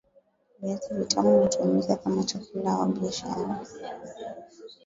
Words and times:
viazi 0.61 0.93
vitamu 0.93 1.41
hutumika 1.41 1.95
kama 1.95 2.23
chakula 2.23 2.71
au 2.73 2.89
biashara 2.91 3.59